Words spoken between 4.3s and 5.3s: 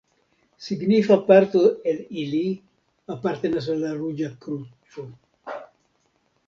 Kruco.